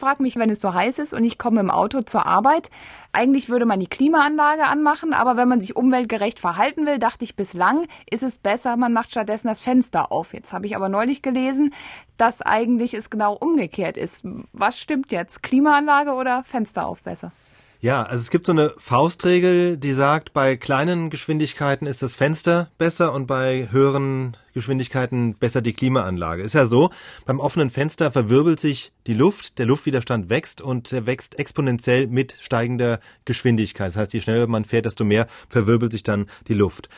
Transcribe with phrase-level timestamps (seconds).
[0.00, 2.70] frage mich, wenn es so heiß ist und ich komme im Auto zur Arbeit,
[3.12, 7.36] eigentlich würde man die Klimaanlage anmachen, aber wenn man sich umweltgerecht verhalten will, dachte ich
[7.36, 10.32] bislang, ist es besser, man macht stattdessen das Fenster auf.
[10.34, 11.72] Jetzt habe ich aber neulich gelesen,
[12.16, 14.24] dass eigentlich es genau umgekehrt ist.
[14.52, 15.42] Was stimmt jetzt?
[15.42, 17.30] Klimaanlage oder Fenster auf besser?
[17.82, 22.68] Ja, also es gibt so eine Faustregel, die sagt, bei kleinen Geschwindigkeiten ist das Fenster
[22.76, 26.42] besser und bei höheren Geschwindigkeiten besser die Klimaanlage.
[26.42, 26.90] Ist ja so,
[27.24, 32.36] beim offenen Fenster verwirbelt sich die Luft, der Luftwiderstand wächst und der wächst exponentiell mit
[32.40, 33.88] steigender Geschwindigkeit.
[33.88, 36.90] Das heißt, je schneller man fährt, desto mehr verwirbelt sich dann die Luft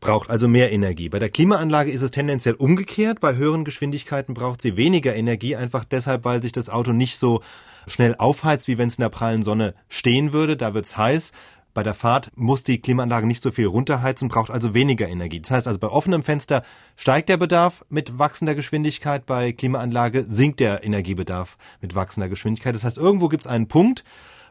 [0.00, 1.10] braucht also mehr Energie.
[1.10, 3.20] Bei der Klimaanlage ist es tendenziell umgekehrt.
[3.20, 7.42] Bei höheren Geschwindigkeiten braucht sie weniger Energie, einfach deshalb, weil sich das Auto nicht so
[7.86, 10.56] schnell aufheizt, wie wenn es in der prallen Sonne stehen würde.
[10.56, 11.32] Da wird's heiß.
[11.72, 15.40] Bei der Fahrt muss die Klimaanlage nicht so viel runterheizen, braucht also weniger Energie.
[15.40, 16.64] Das heißt also, bei offenem Fenster
[16.96, 22.74] steigt der Bedarf mit wachsender Geschwindigkeit, bei Klimaanlage sinkt der Energiebedarf mit wachsender Geschwindigkeit.
[22.74, 24.02] Das heißt, irgendwo gibt's einen Punkt,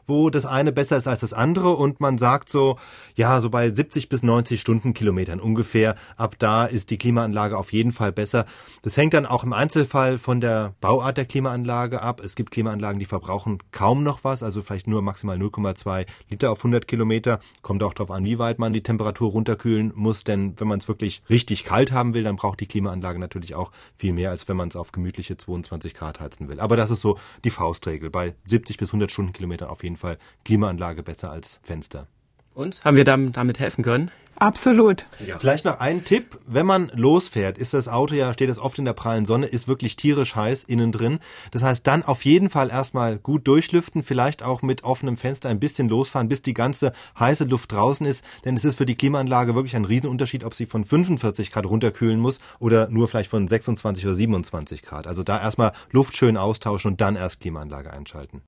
[0.09, 2.77] wo das eine besser ist als das andere und man sagt so,
[3.15, 7.91] ja, so bei 70 bis 90 Stundenkilometern ungefähr, ab da ist die Klimaanlage auf jeden
[7.91, 8.45] Fall besser.
[8.81, 12.21] Das hängt dann auch im Einzelfall von der Bauart der Klimaanlage ab.
[12.23, 16.59] Es gibt Klimaanlagen, die verbrauchen kaum noch was, also vielleicht nur maximal 0,2 Liter auf
[16.59, 17.39] 100 Kilometer.
[17.61, 20.87] Kommt auch darauf an, wie weit man die Temperatur runterkühlen muss, denn wenn man es
[20.87, 24.57] wirklich richtig kalt haben will, dann braucht die Klimaanlage natürlich auch viel mehr, als wenn
[24.57, 26.59] man es auf gemütliche 22 Grad heizen will.
[26.59, 28.09] Aber das ist so die Faustregel.
[28.09, 29.98] Bei 70 bis 100 Stundenkilometern auf jeden Fall
[30.45, 32.07] Klimaanlage besser als Fenster.
[32.53, 34.11] Und haben wir damit helfen können?
[34.39, 35.05] Absolut.
[35.25, 35.37] Ja.
[35.37, 38.85] Vielleicht noch ein Tipp, wenn man losfährt, ist das Auto ja, steht es oft in
[38.85, 41.19] der prallen Sonne, ist wirklich tierisch heiß innen drin.
[41.51, 45.59] Das heißt, dann auf jeden Fall erstmal gut durchlüften, vielleicht auch mit offenem Fenster ein
[45.59, 49.55] bisschen losfahren, bis die ganze heiße Luft draußen ist, denn es ist für die Klimaanlage
[49.55, 54.05] wirklich ein Riesenunterschied, ob sie von 45 Grad runterkühlen muss oder nur vielleicht von 26
[54.05, 55.05] oder 27 Grad.
[55.05, 58.37] Also da erstmal Luft schön austauschen und dann erst Klimaanlage einschalten.